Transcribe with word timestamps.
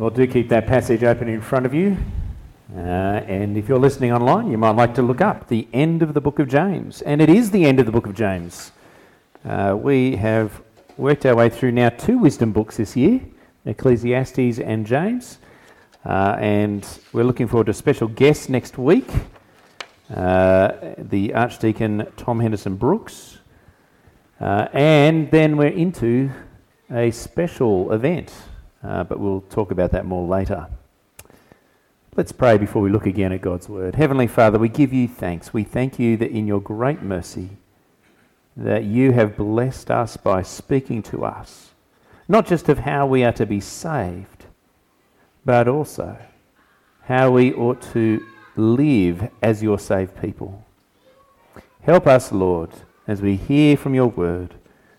Well, 0.00 0.08
do 0.08 0.26
keep 0.26 0.48
that 0.48 0.66
passage 0.66 1.04
open 1.04 1.28
in 1.28 1.42
front 1.42 1.66
of 1.66 1.74
you. 1.74 1.94
Uh, 2.74 2.80
and 2.80 3.58
if 3.58 3.68
you're 3.68 3.78
listening 3.78 4.12
online, 4.12 4.50
you 4.50 4.56
might 4.56 4.70
like 4.70 4.94
to 4.94 5.02
look 5.02 5.20
up 5.20 5.48
the 5.48 5.68
end 5.74 6.00
of 6.00 6.14
the 6.14 6.22
book 6.22 6.38
of 6.38 6.48
James. 6.48 7.02
And 7.02 7.20
it 7.20 7.28
is 7.28 7.50
the 7.50 7.66
end 7.66 7.80
of 7.80 7.84
the 7.84 7.92
book 7.92 8.06
of 8.06 8.14
James. 8.14 8.72
Uh, 9.44 9.76
we 9.78 10.16
have 10.16 10.62
worked 10.96 11.26
our 11.26 11.36
way 11.36 11.50
through 11.50 11.72
now 11.72 11.90
two 11.90 12.16
wisdom 12.16 12.50
books 12.50 12.78
this 12.78 12.96
year 12.96 13.20
Ecclesiastes 13.66 14.58
and 14.58 14.86
James. 14.86 15.36
Uh, 16.06 16.34
and 16.40 16.98
we're 17.12 17.22
looking 17.24 17.46
forward 17.46 17.66
to 17.66 17.72
a 17.72 17.74
special 17.74 18.08
guest 18.08 18.48
next 18.48 18.78
week, 18.78 19.10
uh, 20.16 20.94
the 20.96 21.34
Archdeacon 21.34 22.06
Tom 22.16 22.40
Henderson 22.40 22.76
Brooks. 22.76 23.36
Uh, 24.40 24.66
and 24.72 25.30
then 25.30 25.58
we're 25.58 25.66
into 25.66 26.30
a 26.90 27.10
special 27.10 27.92
event, 27.92 28.32
uh, 28.82 29.04
but 29.04 29.18
we'll 29.20 29.42
talk 29.42 29.70
about 29.70 29.92
that 29.92 30.06
more 30.06 30.26
later. 30.26 30.66
Let's 32.16 32.32
pray 32.32 32.58
before 32.58 32.82
we 32.82 32.90
look 32.90 33.06
again 33.06 33.32
at 33.32 33.40
God's 33.40 33.68
word. 33.68 33.94
Heavenly 33.94 34.26
Father, 34.26 34.58
we 34.58 34.68
give 34.68 34.92
you 34.92 35.06
thanks. 35.06 35.54
We 35.54 35.64
thank 35.64 35.98
you 35.98 36.16
that 36.16 36.30
in 36.30 36.46
your 36.46 36.60
great 36.60 37.02
mercy 37.02 37.50
that 38.56 38.84
you 38.84 39.12
have 39.12 39.36
blessed 39.36 39.90
us 39.90 40.16
by 40.16 40.42
speaking 40.42 41.02
to 41.04 41.24
us, 41.24 41.70
not 42.28 42.46
just 42.46 42.68
of 42.68 42.78
how 42.78 43.06
we 43.06 43.24
are 43.24 43.32
to 43.32 43.46
be 43.46 43.60
saved, 43.60 44.44
but 45.44 45.68
also 45.68 46.16
how 47.04 47.30
we 47.30 47.52
ought 47.54 47.80
to 47.92 48.24
live 48.56 49.30
as 49.42 49.62
your 49.62 49.78
saved 49.78 50.20
people. 50.20 50.64
Help 51.82 52.06
us, 52.06 52.32
Lord, 52.32 52.70
as 53.06 53.22
we 53.22 53.36
hear 53.36 53.76
from 53.76 53.94
your 53.94 54.08
word, 54.08 54.54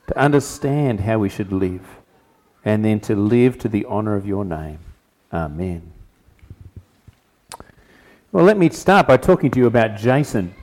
to 0.07 0.18
understand 0.18 1.02
how 1.02 1.20
we 1.20 1.29
should 1.29 1.52
live, 1.52 1.85
and 2.63 2.83
then 2.85 2.99
to 3.01 3.15
live 3.15 3.57
to 3.59 3.67
the 3.67 3.85
honour 3.85 4.15
of 4.15 4.25
your 4.25 4.45
name. 4.45 4.79
Amen. 5.33 5.91
Well, 8.31 8.45
let 8.45 8.57
me 8.57 8.70
start 8.70 9.07
by 9.07 9.18
talking 9.18 9.51
to 9.51 9.59
you 9.59 9.65
about 9.65 9.98
Jason. 9.98 10.53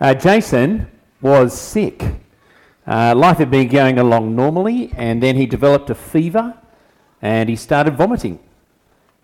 Uh, 0.00 0.14
Jason 0.14 0.90
was 1.20 1.58
sick. 1.58 2.02
Uh, 2.86 3.14
life 3.14 3.38
had 3.38 3.50
been 3.50 3.68
going 3.68 3.98
along 3.98 4.34
normally, 4.36 4.92
and 4.96 5.22
then 5.22 5.36
he 5.36 5.46
developed 5.46 5.90
a 5.90 5.94
fever 5.94 6.54
and 7.22 7.48
he 7.48 7.56
started 7.56 7.96
vomiting. 7.96 8.38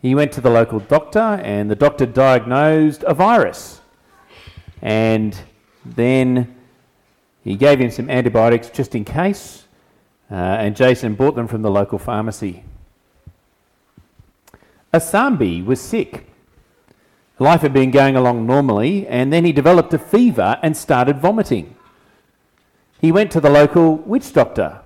He 0.01 0.15
went 0.15 0.33
to 0.33 0.41
the 0.41 0.51
local 0.51 0.81
doctor, 0.81 1.21
and 1.21 1.71
the 1.71 1.77
doctor 1.77 2.07
diagnosed 2.07 3.05
a 3.07 3.15
virus. 3.15 3.81
And 4.81 5.39
then 5.85 6.57
he 7.45 7.55
gave 7.55 7.81
him 7.81 7.91
some 7.91 8.11
antibiotics 8.11 8.69
just 8.71 8.97
in 8.97 9.05
case, 9.05 9.62
uh, 10.33 10.35
and 10.35 10.75
Jason 10.75 11.15
bought 11.15 11.35
them 11.35 11.47
from 11.47 11.61
the 11.61 11.71
local 11.71 11.99
pharmacy. 11.99 12.65
Asambi 14.93 15.63
was 15.63 15.79
sick. 15.79 16.27
Life 17.39 17.61
had 17.61 17.75
been 17.75 17.91
going 17.91 18.17
along 18.17 18.47
normally, 18.47 19.07
and 19.07 19.31
then 19.31 19.45
he 19.45 19.53
developed 19.53 19.93
a 19.93 19.99
fever 19.99 20.59
and 20.63 20.75
started 20.75 21.19
vomiting. 21.19 21.77
He 22.99 23.13
went 23.13 23.31
to 23.33 23.41
the 23.41 23.51
local 23.51 23.97
witch 23.97 24.33
doctor, 24.33 24.81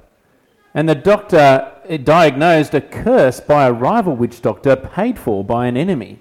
and 0.74 0.88
the 0.88 0.94
doctor 0.96 1.72
diagnosed 2.02 2.74
a 2.74 2.80
curse 2.80 3.38
by 3.38 3.66
a 3.66 3.72
rival 3.72 4.16
witch 4.16 4.42
doctor 4.42 4.74
paid 4.74 5.16
for 5.16 5.44
by 5.44 5.66
an 5.66 5.76
enemy. 5.76 6.18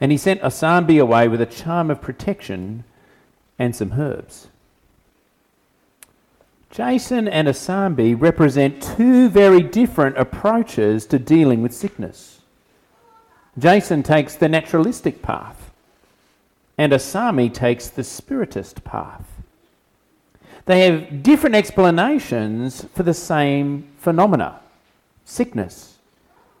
And 0.00 0.10
he 0.10 0.18
sent 0.18 0.40
Asambi 0.40 1.00
away 1.00 1.28
with 1.28 1.40
a 1.40 1.46
charm 1.46 1.90
of 1.90 2.00
protection 2.00 2.82
and 3.58 3.76
some 3.76 3.92
herbs. 3.92 4.48
Jason 6.70 7.26
and 7.26 7.48
Asambi 7.48 8.14
represent 8.18 8.80
two 8.80 9.28
very 9.28 9.60
different 9.60 10.16
approaches 10.16 11.04
to 11.06 11.18
dealing 11.18 11.62
with 11.62 11.74
sickness. 11.74 12.40
Jason 13.58 14.04
takes 14.04 14.36
the 14.36 14.48
naturalistic 14.48 15.20
path, 15.20 15.72
and 16.78 16.92
Asambi 16.92 17.52
takes 17.52 17.88
the 17.88 18.04
spiritist 18.04 18.84
path. 18.84 19.24
They 20.66 20.82
have 20.86 21.24
different 21.24 21.56
explanations 21.56 22.86
for 22.94 23.02
the 23.02 23.14
same 23.14 23.88
phenomena, 23.98 24.60
sickness, 25.24 25.96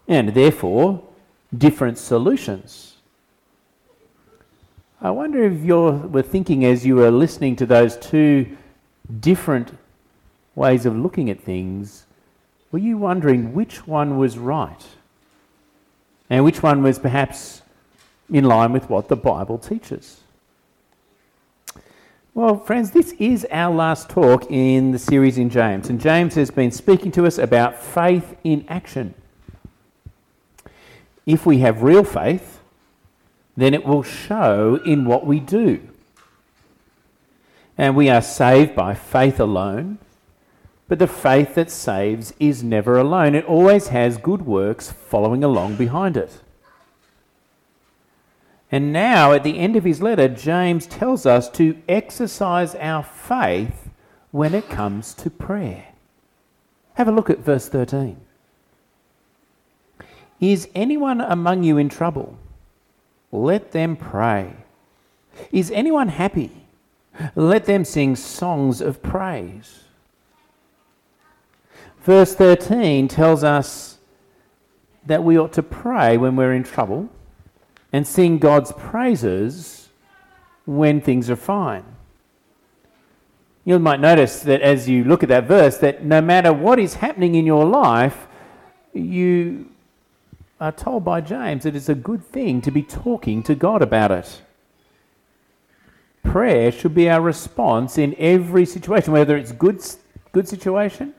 and 0.08 0.30
therefore 0.30 1.04
different 1.56 1.98
solutions. 1.98 2.96
I 5.00 5.12
wonder 5.12 5.44
if 5.44 5.62
you 5.62 5.76
were 6.10 6.22
thinking 6.22 6.64
as 6.64 6.84
you 6.84 6.96
were 6.96 7.12
listening 7.12 7.54
to 7.56 7.66
those 7.66 7.96
two 7.96 8.56
different 9.20 9.72
ways 10.60 10.84
of 10.84 10.94
looking 10.94 11.30
at 11.30 11.40
things, 11.40 12.04
were 12.70 12.78
you 12.78 12.98
wondering 12.98 13.54
which 13.54 13.86
one 13.86 14.18
was 14.18 14.36
right? 14.36 14.84
And 16.28 16.44
which 16.44 16.62
one 16.62 16.82
was 16.82 16.98
perhaps 16.98 17.62
in 18.30 18.44
line 18.44 18.70
with 18.70 18.90
what 18.90 19.08
the 19.08 19.16
Bible 19.16 19.56
teaches? 19.56 20.20
Well, 22.34 22.58
friends, 22.58 22.90
this 22.90 23.12
is 23.18 23.46
our 23.50 23.74
last 23.74 24.10
talk 24.10 24.50
in 24.50 24.92
the 24.92 24.98
series 24.98 25.38
in 25.38 25.48
James. 25.48 25.88
And 25.88 25.98
James 25.98 26.34
has 26.34 26.50
been 26.50 26.70
speaking 26.70 27.10
to 27.12 27.26
us 27.26 27.38
about 27.38 27.82
faith 27.82 28.36
in 28.44 28.66
action. 28.68 29.14
If 31.24 31.46
we 31.46 31.58
have 31.60 31.82
real 31.82 32.04
faith, 32.04 32.60
then 33.56 33.72
it 33.72 33.84
will 33.84 34.02
show 34.02 34.78
in 34.84 35.06
what 35.06 35.24
we 35.26 35.40
do. 35.40 35.80
And 37.78 37.96
we 37.96 38.10
are 38.10 38.22
saved 38.22 38.76
by 38.76 38.94
faith 38.94 39.40
alone 39.40 39.98
but 40.90 40.98
the 40.98 41.06
faith 41.06 41.54
that 41.54 41.70
saves 41.70 42.34
is 42.40 42.64
never 42.64 42.98
alone, 42.98 43.36
it 43.36 43.44
always 43.44 43.86
has 43.88 44.18
good 44.18 44.42
works 44.42 44.90
following 44.90 45.44
along 45.44 45.76
behind 45.76 46.16
it. 46.16 46.40
And 48.72 48.92
now, 48.92 49.32
at 49.32 49.44
the 49.44 49.56
end 49.56 49.76
of 49.76 49.84
his 49.84 50.02
letter, 50.02 50.26
James 50.26 50.88
tells 50.88 51.26
us 51.26 51.48
to 51.50 51.80
exercise 51.88 52.74
our 52.74 53.04
faith 53.04 53.88
when 54.32 54.52
it 54.52 54.68
comes 54.68 55.14
to 55.14 55.30
prayer. 55.30 55.86
Have 56.94 57.06
a 57.06 57.12
look 57.12 57.30
at 57.30 57.38
verse 57.38 57.68
13. 57.68 58.16
Is 60.40 60.68
anyone 60.74 61.20
among 61.20 61.62
you 61.62 61.78
in 61.78 61.88
trouble? 61.88 62.36
Let 63.30 63.70
them 63.70 63.94
pray. 63.94 64.56
Is 65.52 65.70
anyone 65.70 66.08
happy? 66.08 66.50
Let 67.36 67.66
them 67.66 67.84
sing 67.84 68.16
songs 68.16 68.80
of 68.80 69.04
praise. 69.04 69.84
Verse 72.02 72.34
13 72.34 73.08
tells 73.08 73.44
us 73.44 73.98
that 75.04 75.22
we 75.22 75.38
ought 75.38 75.52
to 75.52 75.62
pray 75.62 76.16
when 76.16 76.34
we're 76.34 76.54
in 76.54 76.62
trouble 76.62 77.10
and 77.92 78.06
sing 78.06 78.38
God's 78.38 78.72
praises 78.72 79.88
when 80.64 81.00
things 81.00 81.28
are 81.28 81.36
fine. 81.36 81.84
You 83.64 83.78
might 83.78 84.00
notice 84.00 84.40
that 84.40 84.62
as 84.62 84.88
you 84.88 85.04
look 85.04 85.22
at 85.22 85.28
that 85.28 85.44
verse, 85.44 85.76
that 85.78 86.02
no 86.02 86.22
matter 86.22 86.52
what 86.52 86.78
is 86.78 86.94
happening 86.94 87.34
in 87.34 87.44
your 87.44 87.66
life, 87.66 88.26
you 88.94 89.70
are 90.58 90.72
told 90.72 91.04
by 91.04 91.20
James 91.20 91.64
that 91.64 91.76
it's 91.76 91.88
a 91.90 91.94
good 91.94 92.24
thing 92.24 92.62
to 92.62 92.70
be 92.70 92.82
talking 92.82 93.42
to 93.42 93.54
God 93.54 93.82
about 93.82 94.10
it. 94.10 94.42
Prayer 96.22 96.72
should 96.72 96.94
be 96.94 97.10
our 97.10 97.20
response 97.20 97.98
in 97.98 98.14
every 98.18 98.64
situation, 98.64 99.12
whether 99.12 99.36
it's 99.36 99.52
good, 99.52 99.82
good 100.32 100.48
situation 100.48 101.14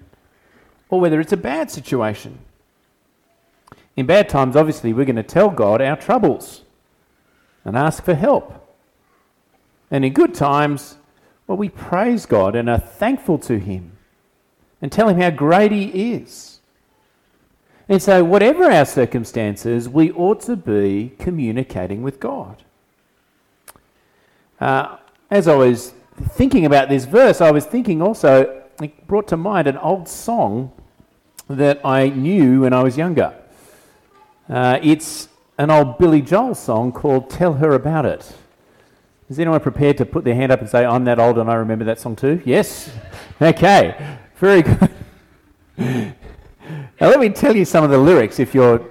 or 0.91 0.99
whether 0.99 1.19
it's 1.19 1.33
a 1.33 1.37
bad 1.37 1.71
situation. 1.71 2.37
In 3.95 4.05
bad 4.05 4.29
times, 4.29 4.55
obviously, 4.55 4.93
we're 4.93 5.05
going 5.05 5.15
to 5.15 5.23
tell 5.23 5.49
God 5.49 5.81
our 5.81 5.95
troubles 5.95 6.61
and 7.65 7.75
ask 7.75 8.03
for 8.03 8.13
help. 8.13 8.77
And 9.89 10.05
in 10.05 10.13
good 10.13 10.33
times, 10.33 10.97
well, 11.47 11.57
we 11.57 11.69
praise 11.69 12.25
God 12.25 12.55
and 12.55 12.69
are 12.69 12.79
thankful 12.79 13.37
to 13.39 13.57
Him 13.57 13.97
and 14.81 14.91
tell 14.91 15.09
Him 15.09 15.19
how 15.19 15.29
great 15.29 15.71
He 15.71 16.13
is. 16.13 16.59
And 17.89 18.01
so, 18.01 18.23
whatever 18.23 18.71
our 18.71 18.85
circumstances, 18.85 19.89
we 19.89 20.11
ought 20.11 20.41
to 20.41 20.55
be 20.55 21.13
communicating 21.19 22.03
with 22.03 22.19
God. 22.19 22.63
Uh, 24.59 24.97
as 25.29 25.47
I 25.47 25.55
was 25.55 25.93
thinking 26.31 26.65
about 26.65 26.87
this 26.87 27.05
verse, 27.05 27.41
I 27.41 27.51
was 27.51 27.65
thinking 27.65 28.01
also, 28.01 28.63
it 28.81 29.07
brought 29.07 29.27
to 29.29 29.37
mind 29.37 29.67
an 29.67 29.77
old 29.77 30.07
song 30.07 30.71
that 31.57 31.85
I 31.85 32.09
knew 32.09 32.61
when 32.61 32.73
I 32.73 32.83
was 32.83 32.97
younger. 32.97 33.33
Uh, 34.49 34.79
it's 34.81 35.29
an 35.57 35.69
old 35.69 35.97
Billy 35.97 36.21
Joel 36.21 36.55
song 36.55 36.91
called 36.91 37.29
Tell 37.29 37.53
Her 37.53 37.73
About 37.73 38.05
It. 38.05 38.33
Is 39.29 39.39
anyone 39.39 39.61
prepared 39.61 39.97
to 39.99 40.05
put 40.05 40.25
their 40.25 40.35
hand 40.35 40.51
up 40.51 40.59
and 40.59 40.69
say, 40.69 40.83
I'm 40.85 41.05
that 41.05 41.17
old 41.17 41.37
and 41.37 41.49
I 41.49 41.53
remember 41.53 41.85
that 41.85 41.99
song 41.99 42.15
too? 42.15 42.41
Yes? 42.45 42.91
Okay, 43.41 44.17
very 44.35 44.61
good. 44.61 44.91
now, 45.77 46.13
let 46.99 47.19
me 47.19 47.29
tell 47.29 47.55
you 47.55 47.65
some 47.65 47.83
of 47.83 47.89
the 47.89 47.97
lyrics 47.97 48.39
if 48.39 48.53
you're 48.53 48.85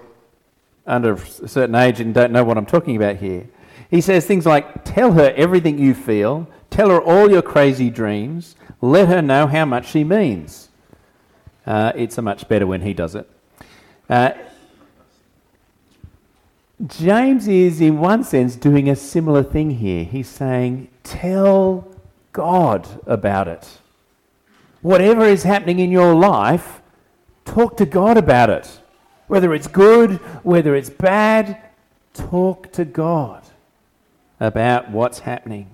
under 0.84 1.12
a 1.12 1.48
certain 1.48 1.76
age 1.76 2.00
and 2.00 2.12
don't 2.12 2.32
know 2.32 2.42
what 2.42 2.58
I'm 2.58 2.66
talking 2.66 2.96
about 2.96 3.16
here. 3.16 3.46
He 3.88 4.00
says 4.00 4.26
things 4.26 4.46
like, 4.46 4.84
Tell 4.84 5.12
her 5.12 5.32
everything 5.36 5.78
you 5.78 5.94
feel, 5.94 6.48
tell 6.68 6.88
her 6.88 7.00
all 7.00 7.30
your 7.30 7.42
crazy 7.42 7.90
dreams, 7.90 8.56
let 8.80 9.06
her 9.06 9.22
know 9.22 9.46
how 9.46 9.66
much 9.66 9.88
she 9.88 10.02
means. 10.02 10.69
Uh, 11.70 11.93
it's 11.94 12.19
a 12.19 12.22
much 12.22 12.49
better 12.49 12.67
when 12.67 12.81
he 12.81 12.93
does 12.93 13.14
it. 13.14 13.31
Uh, 14.08 14.32
James 16.84 17.46
is, 17.46 17.81
in 17.81 18.00
one 18.00 18.25
sense, 18.25 18.56
doing 18.56 18.88
a 18.88 18.96
similar 18.96 19.44
thing 19.44 19.70
here. 19.70 20.02
He's 20.02 20.28
saying, 20.28 20.88
Tell 21.05 21.87
God 22.32 22.88
about 23.06 23.46
it. 23.46 23.78
Whatever 24.82 25.25
is 25.25 25.44
happening 25.44 25.78
in 25.78 25.93
your 25.93 26.12
life, 26.12 26.82
talk 27.44 27.76
to 27.76 27.87
God 27.87 28.16
about 28.16 28.50
it. 28.50 28.81
Whether 29.28 29.55
it's 29.55 29.69
good, 29.69 30.14
whether 30.43 30.75
it's 30.75 30.90
bad, 30.90 31.56
talk 32.14 32.73
to 32.73 32.84
God 32.84 33.44
about 34.40 34.90
what's 34.90 35.20
happening. 35.20 35.70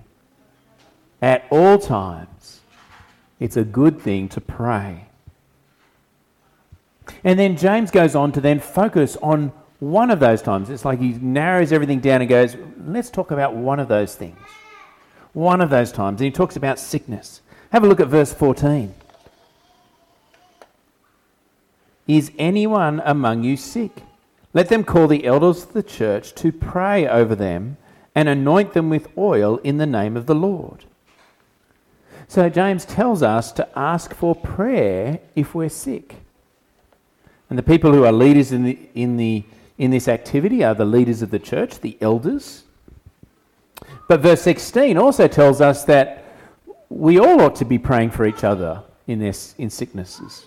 At 1.23 1.45
all 1.49 1.79
times, 1.79 2.59
it's 3.39 3.57
a 3.57 3.63
good 3.63 3.99
thing 3.99 4.29
to 4.29 4.39
pray. 4.39 5.06
And 7.23 7.39
then 7.39 7.57
James 7.57 7.91
goes 7.91 8.15
on 8.15 8.31
to 8.33 8.41
then 8.41 8.59
focus 8.59 9.17
on 9.21 9.51
one 9.79 10.09
of 10.09 10.19
those 10.19 10.41
times. 10.41 10.69
It's 10.69 10.85
like 10.85 10.99
he 10.99 11.13
narrows 11.13 11.71
everything 11.71 11.99
down 11.99 12.21
and 12.21 12.29
goes, 12.29 12.55
let's 12.85 13.09
talk 13.09 13.31
about 13.31 13.55
one 13.55 13.79
of 13.79 13.87
those 13.87 14.15
things. 14.15 14.37
One 15.33 15.61
of 15.61 15.69
those 15.69 15.91
times. 15.91 16.19
And 16.19 16.25
he 16.25 16.31
talks 16.31 16.55
about 16.55 16.79
sickness. 16.79 17.41
Have 17.71 17.83
a 17.83 17.87
look 17.87 17.99
at 17.99 18.07
verse 18.07 18.33
14. 18.33 18.93
Is 22.07 22.31
anyone 22.37 23.01
among 23.03 23.43
you 23.43 23.57
sick? 23.57 24.03
Let 24.53 24.69
them 24.69 24.83
call 24.83 25.07
the 25.07 25.25
elders 25.25 25.63
of 25.63 25.73
the 25.73 25.83
church 25.83 26.33
to 26.35 26.51
pray 26.51 27.07
over 27.07 27.35
them 27.35 27.77
and 28.15 28.29
anoint 28.29 28.73
them 28.73 28.89
with 28.89 29.15
oil 29.17 29.57
in 29.57 29.77
the 29.77 29.85
name 29.85 30.17
of 30.17 30.25
the 30.25 30.33
Lord. 30.33 30.85
So 32.27 32.49
James 32.49 32.85
tells 32.85 33.21
us 33.21 33.51
to 33.53 33.67
ask 33.77 34.13
for 34.13 34.33
prayer 34.33 35.19
if 35.35 35.53
we're 35.53 35.69
sick. 35.69 36.15
And 37.49 37.57
the 37.57 37.63
people 37.63 37.93
who 37.93 38.05
are 38.05 38.11
leaders 38.11 38.51
in, 38.51 38.63
the, 38.63 38.77
in, 38.93 39.17
the, 39.17 39.43
in 39.77 39.91
this 39.91 40.07
activity 40.07 40.63
are 40.63 40.75
the 40.75 40.85
leaders 40.85 41.21
of 41.21 41.31
the 41.31 41.39
church, 41.39 41.79
the 41.79 41.97
elders. 42.01 42.63
But 44.07 44.21
verse 44.21 44.41
16 44.41 44.97
also 44.97 45.27
tells 45.27 45.61
us 45.61 45.83
that 45.85 46.25
we 46.89 47.19
all 47.19 47.41
ought 47.41 47.55
to 47.57 47.65
be 47.65 47.77
praying 47.77 48.11
for 48.11 48.25
each 48.25 48.43
other 48.43 48.83
in, 49.07 49.19
this, 49.19 49.55
in 49.57 49.69
sicknesses. 49.69 50.45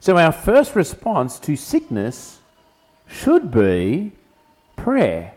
So 0.00 0.16
our 0.18 0.32
first 0.32 0.74
response 0.74 1.38
to 1.40 1.56
sickness 1.56 2.38
should 3.06 3.50
be 3.50 4.12
prayer. 4.76 5.34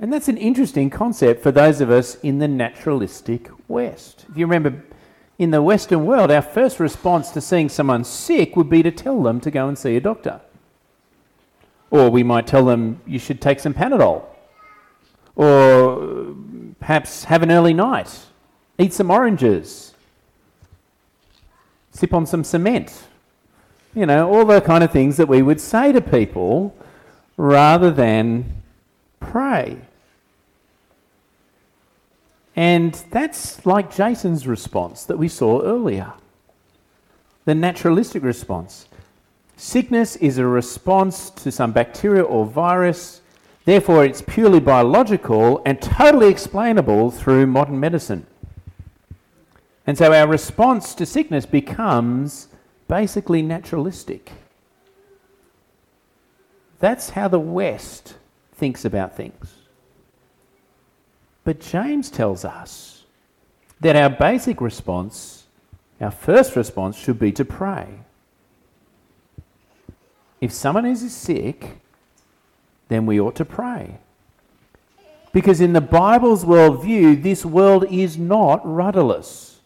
And 0.00 0.12
that's 0.12 0.28
an 0.28 0.36
interesting 0.36 0.90
concept 0.90 1.42
for 1.42 1.50
those 1.50 1.80
of 1.80 1.90
us 1.90 2.14
in 2.16 2.38
the 2.38 2.48
naturalistic 2.48 3.50
West. 3.66 4.26
If 4.30 4.36
you 4.36 4.46
remember 4.46 4.82
in 5.38 5.52
the 5.52 5.62
Western 5.62 6.04
world, 6.04 6.30
our 6.30 6.42
first 6.42 6.80
response 6.80 7.30
to 7.30 7.40
seeing 7.40 7.68
someone 7.68 8.02
sick 8.02 8.56
would 8.56 8.68
be 8.68 8.82
to 8.82 8.90
tell 8.90 9.22
them 9.22 9.40
to 9.40 9.50
go 9.50 9.68
and 9.68 9.78
see 9.78 9.96
a 9.96 10.00
doctor. 10.00 10.40
Or 11.90 12.10
we 12.10 12.22
might 12.22 12.46
tell 12.46 12.64
them 12.64 13.00
you 13.06 13.18
should 13.18 13.40
take 13.40 13.60
some 13.60 13.72
Panadol. 13.72 14.24
Or 15.36 16.34
perhaps 16.80 17.24
have 17.24 17.42
an 17.42 17.52
early 17.52 17.72
night, 17.72 18.26
eat 18.78 18.92
some 18.92 19.10
oranges, 19.10 19.94
sip 21.92 22.12
on 22.12 22.26
some 22.26 22.42
cement. 22.42 23.04
You 23.94 24.06
know, 24.06 24.28
all 24.28 24.44
the 24.44 24.60
kind 24.60 24.82
of 24.82 24.90
things 24.90 25.16
that 25.16 25.28
we 25.28 25.40
would 25.40 25.60
say 25.60 25.92
to 25.92 26.00
people 26.00 26.74
rather 27.36 27.90
than 27.90 28.62
pray. 29.20 29.78
And 32.58 32.92
that's 33.12 33.64
like 33.64 33.94
Jason's 33.94 34.48
response 34.48 35.04
that 35.04 35.16
we 35.16 35.28
saw 35.28 35.62
earlier 35.62 36.12
the 37.44 37.54
naturalistic 37.54 38.24
response. 38.24 38.88
Sickness 39.56 40.16
is 40.16 40.38
a 40.38 40.44
response 40.44 41.30
to 41.30 41.52
some 41.52 41.70
bacteria 41.70 42.24
or 42.24 42.44
virus, 42.44 43.20
therefore, 43.64 44.04
it's 44.04 44.22
purely 44.22 44.58
biological 44.58 45.62
and 45.64 45.80
totally 45.80 46.26
explainable 46.26 47.12
through 47.12 47.46
modern 47.46 47.78
medicine. 47.78 48.26
And 49.86 49.96
so 49.96 50.12
our 50.12 50.26
response 50.26 50.96
to 50.96 51.06
sickness 51.06 51.46
becomes 51.46 52.48
basically 52.88 53.40
naturalistic. 53.40 54.32
That's 56.80 57.10
how 57.10 57.28
the 57.28 57.38
West 57.38 58.16
thinks 58.52 58.84
about 58.84 59.16
things. 59.16 59.57
But 61.48 61.60
James 61.60 62.10
tells 62.10 62.44
us 62.44 63.04
that 63.80 63.96
our 63.96 64.10
basic 64.10 64.60
response, 64.60 65.46
our 65.98 66.10
first 66.10 66.56
response, 66.56 66.94
should 66.94 67.18
be 67.18 67.32
to 67.32 67.42
pray. 67.42 67.86
If 70.42 70.52
someone 70.52 70.84
is 70.84 71.10
sick, 71.10 71.78
then 72.88 73.06
we 73.06 73.18
ought 73.18 73.34
to 73.36 73.46
pray. 73.46 73.96
Because 75.32 75.62
in 75.62 75.72
the 75.72 75.80
Bible's 75.80 76.44
worldview, 76.44 77.22
this 77.22 77.46
world 77.46 77.86
is 77.90 78.18
not 78.18 78.60
rudderless, 78.62 79.60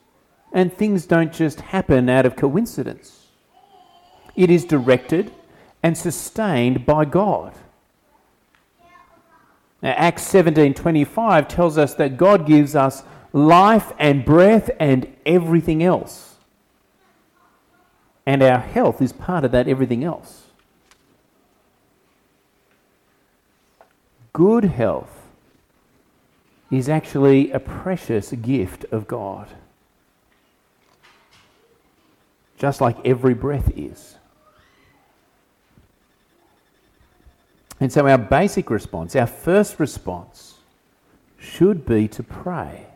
and 0.52 0.73
things 0.73 1.05
don't 1.05 1.32
just 1.32 1.62
happen 1.62 2.08
out 2.08 2.26
of 2.26 2.37
coincidence. 2.37 3.26
It 4.37 4.50
is 4.50 4.64
directed 4.64 5.32
and 5.82 5.99
sustained 5.99 6.87
by 6.87 7.06
God. 7.06 7.55
Now, 9.82 9.90
Acts 9.90 10.23
17:25 10.23 11.49
tells 11.49 11.76
us 11.76 11.94
that 11.94 12.17
God 12.17 12.46
gives 12.46 12.76
us 12.76 13.02
life 13.32 13.93
and 13.99 14.25
breath 14.25 14.70
and 14.79 15.12
everything 15.26 15.82
else. 15.82 16.37
And 18.25 18.43
our 18.43 18.61
health 18.61 19.02
is 19.02 19.12
part 19.12 19.44
of 19.44 19.50
that 19.50 19.67
everything 19.67 20.05
else. 20.05 20.46
Good 24.32 24.64
health 24.64 25.11
is 26.70 26.88
actually 26.88 27.50
a 27.50 27.58
precious 27.58 28.32
gift 28.32 28.84
of 28.93 29.06
God. 29.06 29.49
Just 32.56 32.81
like 32.81 32.96
every 33.05 33.34
breath 33.34 33.70
is. 33.76 34.17
And 37.82 37.93
so, 37.93 38.06
our 38.06 38.17
basic 38.17 38.70
response, 38.70 39.17
our 39.17 39.26
first 39.26 39.81
response, 39.81 40.58
should 41.37 41.84
be 41.84 42.06
to 42.06 42.23
pray. 42.23 42.87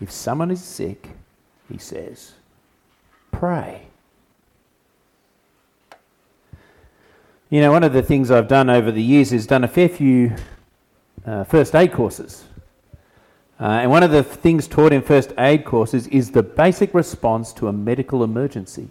If 0.00 0.10
someone 0.10 0.50
is 0.50 0.64
sick, 0.64 1.10
he 1.70 1.76
says, 1.76 2.32
pray. 3.30 3.88
You 7.50 7.60
know, 7.60 7.70
one 7.70 7.84
of 7.84 7.92
the 7.92 8.02
things 8.02 8.30
I've 8.30 8.48
done 8.48 8.70
over 8.70 8.90
the 8.90 9.02
years 9.02 9.34
is 9.34 9.46
done 9.46 9.64
a 9.64 9.68
fair 9.68 9.90
few 9.90 10.34
uh, 11.26 11.44
first 11.44 11.74
aid 11.74 11.92
courses. 11.92 12.44
Uh, 13.60 13.64
and 13.64 13.90
one 13.90 14.02
of 14.02 14.12
the 14.12 14.22
things 14.22 14.66
taught 14.66 14.94
in 14.94 15.02
first 15.02 15.34
aid 15.36 15.66
courses 15.66 16.06
is 16.06 16.30
the 16.30 16.42
basic 16.42 16.94
response 16.94 17.52
to 17.52 17.68
a 17.68 17.72
medical 17.74 18.24
emergency. 18.24 18.88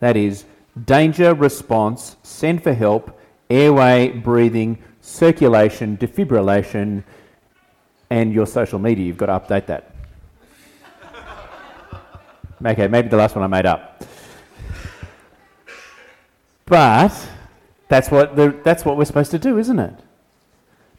That 0.00 0.16
is 0.16 0.44
danger, 0.84 1.34
response, 1.34 2.16
send 2.22 2.62
for 2.62 2.72
help, 2.72 3.20
airway, 3.50 4.08
breathing, 4.10 4.82
circulation, 5.00 5.96
defibrillation, 5.98 7.04
and 8.10 8.32
your 8.32 8.46
social 8.46 8.78
media. 8.78 9.04
You've 9.06 9.18
got 9.18 9.26
to 9.26 9.38
update 9.40 9.66
that. 9.66 9.94
okay, 12.64 12.88
maybe 12.88 13.08
the 13.08 13.16
last 13.16 13.34
one 13.34 13.44
I 13.44 13.46
made 13.46 13.66
up. 13.66 14.04
But 16.64 17.28
that's 17.88 18.10
what, 18.10 18.36
the, 18.36 18.58
that's 18.64 18.84
what 18.84 18.96
we're 18.96 19.04
supposed 19.04 19.30
to 19.30 19.38
do, 19.38 19.58
isn't 19.58 19.78
it? 19.78 19.94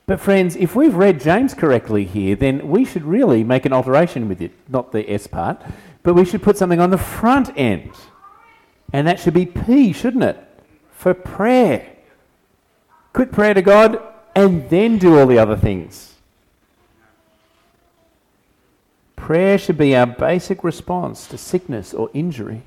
But, 0.07 0.21
friends, 0.21 0.55
if 0.55 0.73
we've 0.73 0.95
read 0.95 1.19
James 1.19 1.53
correctly 1.53 2.05
here, 2.05 2.37
then 2.37 2.69
we 2.69 2.85
should 2.85 3.03
really 3.03 3.43
make 3.43 3.65
an 3.65 3.73
alteration 3.73 4.29
with 4.29 4.41
it. 4.41 4.53
Not 4.69 4.93
the 4.93 5.09
S 5.11 5.27
part, 5.27 5.61
but 6.01 6.13
we 6.13 6.23
should 6.23 6.41
put 6.41 6.57
something 6.57 6.79
on 6.79 6.91
the 6.91 6.97
front 6.97 7.51
end. 7.57 7.91
And 8.93 9.05
that 9.05 9.19
should 9.19 9.33
be 9.33 9.45
P, 9.45 9.91
shouldn't 9.91 10.23
it? 10.23 10.37
For 10.91 11.13
prayer. 11.13 11.89
Quick 13.11 13.33
prayer 13.33 13.53
to 13.53 13.61
God, 13.61 14.01
and 14.33 14.69
then 14.69 14.97
do 14.97 15.19
all 15.19 15.27
the 15.27 15.39
other 15.39 15.57
things. 15.57 16.13
Prayer 19.17 19.57
should 19.57 19.77
be 19.77 19.93
our 19.93 20.05
basic 20.05 20.63
response 20.63 21.27
to 21.27 21.37
sickness 21.37 21.93
or 21.93 22.09
injury. 22.13 22.61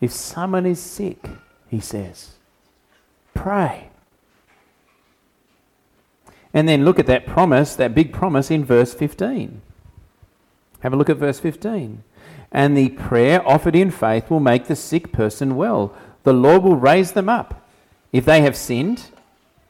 If 0.00 0.12
someone 0.12 0.66
is 0.66 0.78
sick, 0.78 1.26
he 1.68 1.80
says, 1.80 2.32
pray. 3.34 3.88
And 6.54 6.68
then 6.68 6.84
look 6.84 6.98
at 6.98 7.06
that 7.06 7.26
promise, 7.26 7.74
that 7.76 7.94
big 7.94 8.12
promise 8.12 8.50
in 8.50 8.64
verse 8.64 8.92
15. 8.94 9.62
Have 10.80 10.92
a 10.92 10.96
look 10.96 11.08
at 11.08 11.16
verse 11.16 11.40
15. 11.40 12.02
And 12.50 12.76
the 12.76 12.90
prayer 12.90 13.46
offered 13.48 13.74
in 13.74 13.90
faith 13.90 14.28
will 14.28 14.40
make 14.40 14.66
the 14.66 14.76
sick 14.76 15.12
person 15.12 15.56
well. 15.56 15.94
The 16.24 16.34
Lord 16.34 16.62
will 16.62 16.76
raise 16.76 17.12
them 17.12 17.28
up. 17.28 17.66
If 18.12 18.26
they 18.26 18.42
have 18.42 18.56
sinned, 18.56 19.10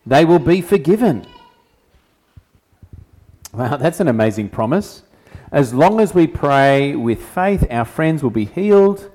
they 0.04 0.24
will 0.24 0.40
be 0.40 0.60
forgiven. 0.60 1.26
Wow, 3.52 3.76
that's 3.76 4.00
an 4.00 4.08
amazing 4.08 4.48
promise. 4.48 5.02
As 5.52 5.74
long 5.74 6.00
as 6.00 6.14
we 6.14 6.26
pray 6.26 6.96
with 6.96 7.22
faith, 7.22 7.66
our 7.70 7.84
friends 7.84 8.22
will 8.22 8.30
be 8.30 8.46
healed. 8.46 9.10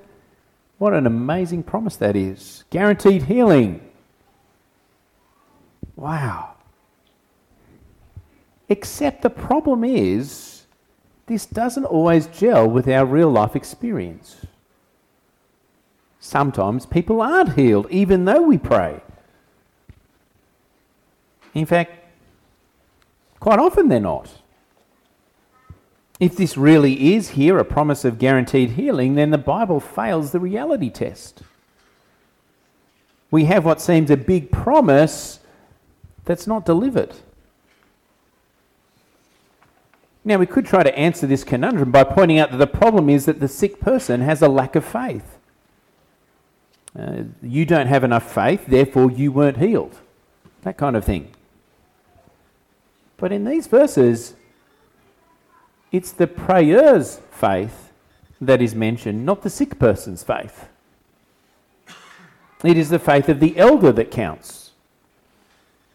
What 0.78 0.94
an 0.94 1.06
amazing 1.06 1.64
promise 1.64 1.96
that 1.96 2.14
is. 2.14 2.64
Guaranteed 2.70 3.24
healing. 3.24 3.80
Wow. 5.96 6.54
Except 8.68 9.22
the 9.22 9.30
problem 9.30 9.82
is, 9.82 10.66
this 11.26 11.46
doesn't 11.46 11.84
always 11.84 12.26
gel 12.26 12.68
with 12.68 12.88
our 12.88 13.06
real 13.06 13.30
life 13.30 13.56
experience. 13.56 14.46
Sometimes 16.20 16.84
people 16.84 17.20
aren't 17.20 17.54
healed, 17.54 17.86
even 17.90 18.24
though 18.24 18.42
we 18.42 18.58
pray. 18.58 19.00
In 21.54 21.64
fact, 21.64 21.92
quite 23.40 23.58
often 23.58 23.88
they're 23.88 24.00
not. 24.00 24.30
If 26.20 26.36
this 26.36 26.56
really 26.56 27.14
is 27.14 27.30
here 27.30 27.58
a 27.58 27.64
promise 27.64 28.04
of 28.04 28.18
guaranteed 28.18 28.72
healing, 28.72 29.14
then 29.14 29.30
the 29.30 29.38
Bible 29.38 29.80
fails 29.80 30.32
the 30.32 30.40
reality 30.40 30.90
test. 30.90 31.42
We 33.30 33.44
have 33.44 33.64
what 33.64 33.80
seems 33.80 34.10
a 34.10 34.16
big 34.16 34.50
promise 34.50 35.38
that's 36.24 36.46
not 36.46 36.66
delivered. 36.66 37.14
Now, 40.28 40.36
we 40.36 40.44
could 40.44 40.66
try 40.66 40.82
to 40.82 40.94
answer 40.94 41.26
this 41.26 41.42
conundrum 41.42 41.90
by 41.90 42.04
pointing 42.04 42.38
out 42.38 42.50
that 42.50 42.58
the 42.58 42.66
problem 42.66 43.08
is 43.08 43.24
that 43.24 43.40
the 43.40 43.48
sick 43.48 43.80
person 43.80 44.20
has 44.20 44.42
a 44.42 44.48
lack 44.48 44.76
of 44.76 44.84
faith. 44.84 45.38
Uh, 46.94 47.22
you 47.42 47.64
don't 47.64 47.86
have 47.86 48.04
enough 48.04 48.30
faith, 48.30 48.66
therefore 48.66 49.10
you 49.10 49.32
weren't 49.32 49.56
healed. 49.56 49.96
That 50.64 50.76
kind 50.76 50.96
of 50.96 51.04
thing. 51.06 51.30
But 53.16 53.32
in 53.32 53.46
these 53.46 53.68
verses, 53.68 54.34
it's 55.92 56.12
the 56.12 56.26
prayer's 56.26 57.22
faith 57.30 57.90
that 58.38 58.60
is 58.60 58.74
mentioned, 58.74 59.24
not 59.24 59.40
the 59.40 59.48
sick 59.48 59.78
person's 59.78 60.22
faith. 60.22 60.68
It 62.62 62.76
is 62.76 62.90
the 62.90 62.98
faith 62.98 63.30
of 63.30 63.40
the 63.40 63.56
elder 63.56 63.92
that 63.92 64.10
counts. 64.10 64.72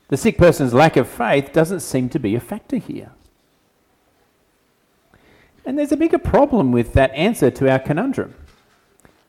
The 0.08 0.18
sick 0.18 0.40
person's 0.40 0.74
lack 0.74 0.98
of 0.98 1.08
faith 1.08 1.54
doesn't 1.54 1.82
seem 1.82 2.10
to 2.10 2.18
be 2.18 2.34
a 2.34 2.40
factor 2.40 2.78
here. 2.78 3.12
And 5.66 5.78
there's 5.78 5.92
a 5.92 5.98
bigger 5.98 6.18
problem 6.18 6.72
with 6.72 6.94
that 6.94 7.12
answer 7.12 7.50
to 7.52 7.72
our 7.72 7.80
conundrum. 7.80 8.36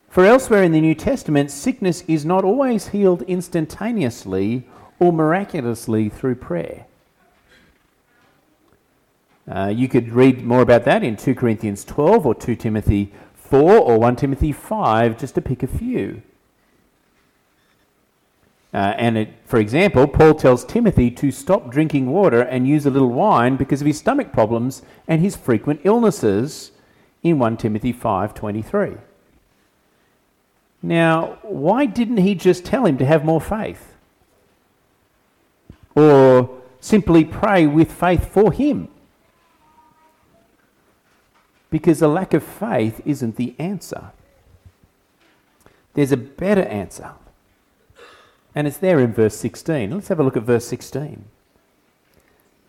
For 0.09 0.25
elsewhere 0.25 0.63
in 0.63 0.71
the 0.71 0.81
New 0.81 0.95
Testament, 0.95 1.51
sickness 1.51 2.03
is 2.07 2.25
not 2.25 2.43
always 2.43 2.89
healed 2.89 3.21
instantaneously 3.23 4.67
or 4.99 5.11
miraculously 5.11 6.09
through 6.09 6.35
prayer. 6.35 6.85
Uh, 9.49 9.67
you 9.67 9.87
could 9.87 10.11
read 10.11 10.43
more 10.43 10.61
about 10.61 10.85
that 10.85 11.03
in 11.03 11.15
2 11.15 11.35
Corinthians 11.35 11.85
12 11.85 12.25
or 12.25 12.33
2 12.33 12.55
Timothy 12.55 13.13
4 13.35 13.77
or 13.77 13.99
1 13.99 14.15
Timothy 14.15 14.51
5, 14.51 15.17
just 15.17 15.35
to 15.35 15.41
pick 15.41 15.61
a 15.61 15.67
few. 15.67 16.21
Uh, 18.75 18.93
and 18.97 19.17
it, 19.17 19.29
for 19.45 19.57
example, 19.57 20.05
Paul 20.05 20.33
tells 20.33 20.65
Timothy 20.65 21.09
to 21.09 21.31
stop 21.31 21.71
drinking 21.71 22.07
water 22.11 22.41
and 22.41 22.67
use 22.67 22.85
a 22.85 22.89
little 22.89 23.07
wine 23.07 23.55
because 23.55 23.79
of 23.79 23.87
his 23.87 23.97
stomach 23.97 24.33
problems 24.33 24.81
and 25.07 25.21
his 25.21 25.37
frequent 25.37 25.79
illnesses 25.85 26.71
in 27.23 27.39
1 27.39 27.55
Timothy 27.55 27.93
5:23. 27.93 28.97
Now, 30.83 31.37
why 31.41 31.85
didn't 31.85 32.17
he 32.17 32.35
just 32.35 32.65
tell 32.65 32.85
him 32.85 32.97
to 32.97 33.05
have 33.05 33.23
more 33.23 33.39
faith? 33.39 33.95
Or 35.95 36.49
simply 36.81 37.23
pray 37.23 37.65
with 37.65 37.89
faith 37.89 38.25
for 38.25 38.51
him? 38.51 38.89
Because 41.69 42.01
a 42.01 42.09
lack 42.09 42.33
of 42.33 42.43
faith 42.43 42.99
isn't 43.05 43.37
the 43.37 43.55
answer. 43.57 44.11
There's 45.93 46.11
a 46.11 46.17
better 46.17 46.63
answer. 46.63 47.13
And 48.55 48.67
it's 48.67 48.77
there 48.77 48.99
in 48.99 49.13
verse 49.13 49.35
16. 49.35 49.91
Let's 49.91 50.07
have 50.07 50.19
a 50.19 50.23
look 50.23 50.37
at 50.37 50.43
verse 50.43 50.65
16. 50.65 51.25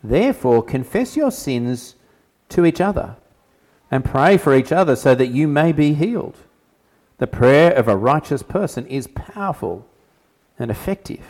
Therefore, 0.03 0.61
confess 0.61 1.15
your 1.15 1.31
sins 1.31 1.95
to 2.49 2.65
each 2.65 2.81
other 2.81 3.15
and 3.89 4.03
pray 4.03 4.37
for 4.37 4.53
each 4.53 4.71
other 4.71 4.95
so 4.97 5.15
that 5.15 5.27
you 5.27 5.47
may 5.47 5.71
be 5.71 5.93
healed. 5.93 6.35
The 7.19 7.27
prayer 7.27 7.73
of 7.73 7.87
a 7.87 7.95
righteous 7.95 8.43
person 8.43 8.85
is 8.87 9.07
powerful 9.07 9.87
and 10.59 10.69
effective. 10.69 11.23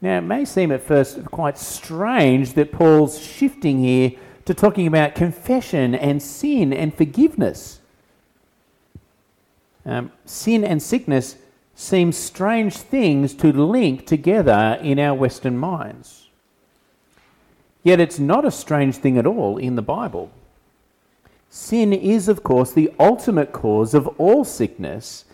Now, 0.00 0.18
it 0.18 0.22
may 0.22 0.44
seem 0.44 0.70
at 0.70 0.82
first 0.82 1.24
quite 1.26 1.56
strange 1.56 2.52
that 2.54 2.72
Paul's 2.72 3.18
shifting 3.18 3.78
here 3.78 4.12
to 4.44 4.52
talking 4.52 4.86
about 4.86 5.14
confession 5.14 5.94
and 5.94 6.22
sin 6.22 6.72
and 6.74 6.92
forgiveness. 6.94 7.80
Um, 9.86 10.12
sin 10.26 10.62
and 10.64 10.82
sickness 10.82 11.36
seem 11.74 12.12
strange 12.12 12.76
things 12.76 13.34
to 13.34 13.52
link 13.52 14.06
together 14.06 14.78
in 14.82 14.98
our 14.98 15.14
Western 15.14 15.58
minds. 15.58 16.28
Yet 17.82 18.00
it's 18.00 18.18
not 18.18 18.44
a 18.44 18.50
strange 18.50 18.96
thing 18.96 19.18
at 19.18 19.26
all 19.26 19.58
in 19.58 19.76
the 19.76 19.82
Bible. 19.82 20.30
Sin 21.50 21.92
is, 21.92 22.28
of 22.28 22.42
course, 22.42 22.72
the 22.72 22.92
ultimate 22.98 23.52
cause 23.52 23.94
of 23.94 24.08
all 24.18 24.44
sickness 24.44 25.24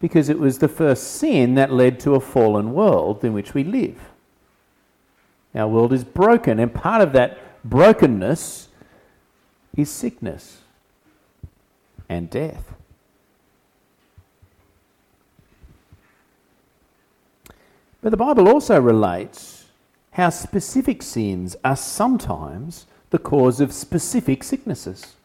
because 0.00 0.28
it 0.28 0.38
was 0.38 0.58
the 0.58 0.68
first 0.68 1.14
sin 1.14 1.54
that 1.54 1.72
led 1.72 1.98
to 2.00 2.14
a 2.14 2.20
fallen 2.20 2.74
world 2.74 3.24
in 3.24 3.32
which 3.32 3.54
we 3.54 3.64
live. 3.64 3.98
Our 5.54 5.68
world 5.68 5.92
is 5.92 6.04
broken, 6.04 6.60
and 6.60 6.72
part 6.72 7.00
of 7.00 7.12
that 7.14 7.38
brokenness 7.64 8.68
is 9.74 9.90
sickness 9.90 10.58
and 12.08 12.28
death. 12.28 12.74
But 18.06 18.10
the 18.10 18.18
Bible 18.18 18.48
also 18.48 18.80
relates 18.80 19.64
how 20.12 20.30
specific 20.30 21.02
sins 21.02 21.56
are 21.64 21.74
sometimes 21.74 22.86
the 23.10 23.18
cause 23.18 23.60
of 23.60 23.72
specific 23.72 24.44
sicknesses. 24.44 25.16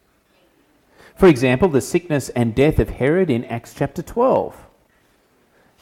For 1.16 1.28
example, 1.28 1.70
the 1.70 1.80
sickness 1.80 2.30
and 2.30 2.56
death 2.56 2.80
of 2.80 2.90
Herod 2.90 3.30
in 3.30 3.46
Acts 3.46 3.76
chapter 3.76 4.02
12, 4.02 4.66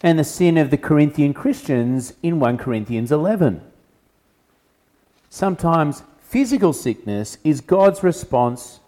and 0.03 0.19
the 0.19 0.25
sin 0.25 0.57
of 0.57 0.71
the 0.71 0.77
Corinthian 0.77 1.33
Christians 1.33 2.15
in 2.21 2.41
1 2.41 2.57
Corinthians 2.57 3.13
11. 3.13 3.61
Sometimes 5.29 6.03
Physical 6.19 6.73
sickness 6.73 7.37
is 7.45 7.61
God's 7.61 8.03
response 8.03 8.81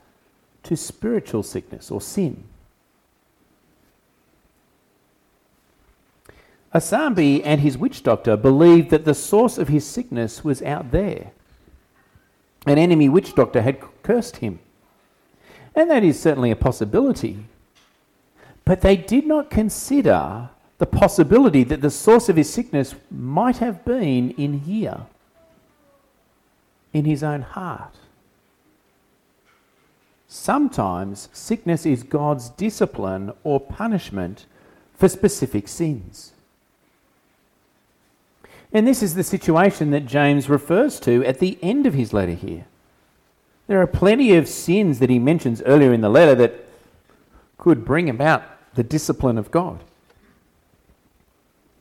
to 0.63 0.75
spiritual 0.75 1.43
sickness 1.43 1.89
or 1.89 2.01
sin. 2.01 2.43
Asambi 6.73 7.41
and 7.43 7.61
his 7.61 7.77
witch 7.77 8.01
doctor 8.03 8.37
believed 8.37 8.89
that 8.91 9.05
the 9.05 9.13
source 9.13 9.57
of 9.57 9.67
his 9.67 9.85
sickness 9.85 10.43
was 10.43 10.61
out 10.61 10.91
there. 10.91 11.31
An 12.65 12.77
enemy 12.77 13.09
witch 13.09 13.35
doctor 13.35 13.61
had 13.61 13.81
cursed 14.03 14.37
him. 14.37 14.59
And 15.75 15.89
that 15.89 16.03
is 16.03 16.19
certainly 16.19 16.51
a 16.51 16.55
possibility. 16.55 17.45
But 18.63 18.81
they 18.81 18.95
did 18.95 19.25
not 19.25 19.49
consider 19.49 20.49
the 20.77 20.85
possibility 20.85 21.63
that 21.63 21.81
the 21.81 21.89
source 21.89 22.29
of 22.29 22.35
his 22.35 22.51
sickness 22.51 22.95
might 23.09 23.57
have 23.57 23.83
been 23.83 24.31
in 24.31 24.59
here 24.61 25.01
in 26.93 27.05
his 27.05 27.23
own 27.23 27.41
heart. 27.41 27.95
Sometimes 30.27 31.29
sickness 31.33 31.85
is 31.85 32.03
God's 32.03 32.49
discipline 32.49 33.33
or 33.43 33.59
punishment 33.59 34.45
for 34.93 35.09
specific 35.09 35.67
sins. 35.67 36.30
And 38.73 38.87
this 38.87 39.03
is 39.03 39.15
the 39.15 39.23
situation 39.23 39.91
that 39.91 40.05
James 40.05 40.49
refers 40.49 40.99
to 41.01 41.25
at 41.25 41.39
the 41.39 41.57
end 41.61 41.85
of 41.85 41.93
his 41.93 42.13
letter 42.13 42.33
here. 42.33 42.65
There 43.67 43.81
are 43.81 43.87
plenty 43.87 44.35
of 44.35 44.47
sins 44.47 44.99
that 44.99 45.09
he 45.09 45.19
mentions 45.19 45.61
earlier 45.63 45.93
in 45.93 46.01
the 46.01 46.09
letter 46.09 46.35
that 46.35 46.65
could 47.57 47.85
bring 47.85 48.09
about 48.09 48.43
the 48.75 48.83
discipline 48.83 49.37
of 49.37 49.51
God. 49.51 49.83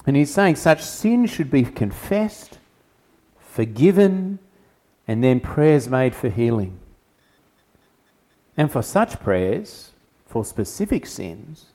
And 0.07 0.17
he's 0.17 0.33
saying 0.33 0.57
such 0.57 0.83
sins 0.83 1.31
should 1.31 1.51
be 1.51 1.63
confessed, 1.63 2.59
forgiven, 3.39 4.39
and 5.07 5.23
then 5.23 5.41
prayers 5.41 5.89
made 5.89 6.15
for 6.15 6.29
healing. 6.29 6.79
And 8.57 8.71
for 8.71 8.83
such 8.83 9.21
prayers, 9.21 9.91
for 10.27 10.45
specific 10.45 11.07
sins 11.07 11.67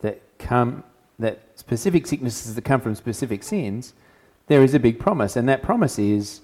that 0.00 0.20
come, 0.38 0.84
that 1.18 1.40
specific 1.54 2.06
sicknesses 2.06 2.54
that 2.54 2.62
come 2.62 2.80
from 2.80 2.94
specific 2.94 3.42
sins, 3.42 3.94
there 4.48 4.64
is 4.64 4.74
a 4.74 4.80
big 4.80 4.98
promise, 4.98 5.36
and 5.36 5.48
that 5.48 5.62
promise 5.62 5.98
is 5.98 6.40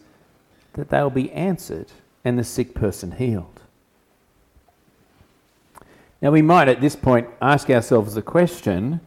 that 0.75 0.91
they'll 0.91 1.11
be 1.11 1.33
answered 1.33 1.87
and 2.25 2.39
the 2.39 2.45
sick 2.45 2.75
person 2.75 3.13
healed. 3.13 3.61
Now, 6.23 6.31
we 6.31 6.43
might 6.43 6.69
at 6.69 6.81
this 6.81 6.97
point 6.97 7.29
ask 7.43 7.69
ourselves 7.69 8.15
the 8.15 8.23
question 8.23 9.01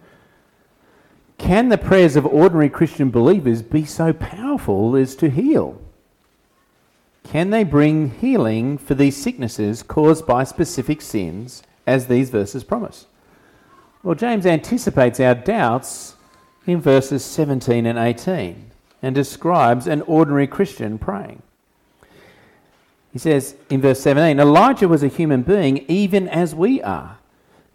can 1.38 1.70
the 1.70 1.77
prayers 1.77 2.16
of 2.16 2.25
ordinary 2.25 2.70
Christian 2.70 3.12
believers 3.12 3.62
be 3.62 3.86
so 3.86 4.12
powerful 4.12 4.96
as 4.96 5.16
to 5.18 5.30
heal? 5.30 5.80
Can 7.24 7.51
they 7.51 7.63
bring 7.63 8.10
healing 8.10 8.77
for 8.77 8.96
these 8.96 9.16
sicknesses 9.16 9.84
caused 9.84 10.25
by 10.25 10.44
specific 10.44 11.01
sins, 11.01 11.62
as 11.86 12.08
these 12.08 12.32
verses 12.32 12.63
promise? 12.63 13.06
Well, 14.01 14.16
James 14.16 14.46
anticipates 14.46 15.20
our 15.20 15.36
doubts 15.36 16.16
in 16.66 16.82
verses 16.82 17.24
17 17.24 17.86
and 17.86 18.00
18 18.00 18.72
and 19.01 19.13
describes 19.13 19.88
an 19.88 20.01
ordinary 20.04 20.48
Christian 20.48 20.98
praying. 20.98 21.42
He 23.12 23.20
says 23.20 23.56
in 23.70 23.82
verse 23.82 24.00
17 24.01 24.39
Elijah 24.39 24.88
was 24.88 25.04
a 25.04 25.08
human 25.08 25.42
being, 25.42 25.86
even 25.88 26.27
as 26.27 26.54
we 26.54 26.82
are. 26.82 27.18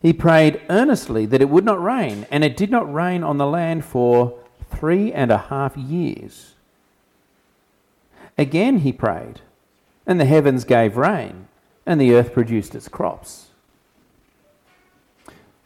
He 0.00 0.12
prayed 0.12 0.60
earnestly 0.68 1.26
that 1.26 1.40
it 1.40 1.48
would 1.48 1.64
not 1.64 1.82
rain, 1.82 2.26
and 2.30 2.44
it 2.44 2.56
did 2.56 2.70
not 2.70 2.92
rain 2.92 3.22
on 3.22 3.38
the 3.38 3.46
land 3.46 3.84
for 3.84 4.38
three 4.70 5.12
and 5.12 5.30
a 5.30 5.38
half 5.38 5.76
years. 5.76 6.54
Again 8.36 8.78
he 8.78 8.92
prayed, 8.92 9.40
and 10.06 10.20
the 10.20 10.24
heavens 10.24 10.64
gave 10.64 10.96
rain, 10.96 11.46
and 11.86 12.00
the 12.00 12.14
earth 12.14 12.32
produced 12.32 12.74
its 12.74 12.88
crops. 12.88 13.48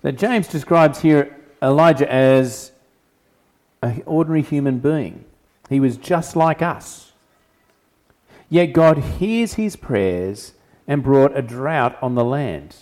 Now, 0.02 0.10
James 0.12 0.48
describes 0.48 1.00
here 1.00 1.36
Elijah 1.62 2.10
as 2.12 2.72
an 3.82 4.02
ordinary 4.06 4.42
human 4.42 4.78
being. 4.78 5.24
He 5.68 5.80
was 5.80 5.96
just 5.96 6.36
like 6.36 6.62
us. 6.62 7.12
Yet 8.48 8.66
God 8.66 8.98
hears 8.98 9.54
his 9.54 9.76
prayers 9.76 10.52
and 10.86 11.02
brought 11.02 11.36
a 11.36 11.42
drought 11.42 11.98
on 12.00 12.14
the 12.14 12.24
land. 12.24 12.76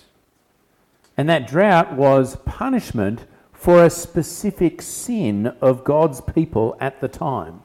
And 1.16 1.28
that 1.28 1.46
drought 1.46 1.94
was 1.94 2.36
punishment 2.44 3.24
for 3.52 3.84
a 3.84 3.90
specific 3.90 4.82
sin 4.82 5.46
of 5.60 5.84
God's 5.84 6.20
people 6.20 6.76
at 6.80 7.00
the 7.00 7.08
time 7.08 7.62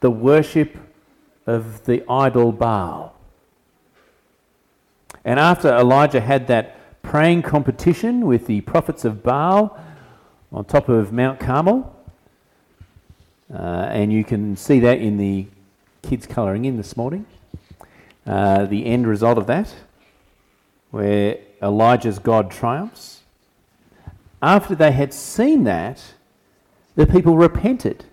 the 0.00 0.10
worship 0.10 0.78
of 1.44 1.84
the 1.86 2.04
idol 2.08 2.52
Baal. 2.52 3.14
And 5.24 5.40
after 5.40 5.74
Elijah 5.76 6.20
had 6.20 6.46
that 6.46 7.02
praying 7.02 7.42
competition 7.42 8.26
with 8.26 8.46
the 8.46 8.60
prophets 8.60 9.04
of 9.04 9.24
Baal 9.24 9.76
on 10.52 10.64
top 10.66 10.88
of 10.88 11.12
Mount 11.12 11.40
Carmel, 11.40 11.97
uh, 13.52 13.88
and 13.90 14.12
you 14.12 14.24
can 14.24 14.56
see 14.56 14.80
that 14.80 14.98
in 14.98 15.16
the 15.16 15.46
kids 16.02 16.26
colouring 16.26 16.64
in 16.64 16.76
this 16.76 16.96
morning, 16.96 17.26
uh, 18.26 18.66
the 18.66 18.86
end 18.86 19.06
result 19.06 19.38
of 19.38 19.46
that, 19.46 19.74
where 20.90 21.38
Elijah's 21.62 22.18
God 22.18 22.50
triumphs. 22.50 23.20
After 24.42 24.74
they 24.74 24.92
had 24.92 25.12
seen 25.12 25.64
that, 25.64 26.02
the 26.94 27.06
people 27.06 27.36
repented. 27.36 28.04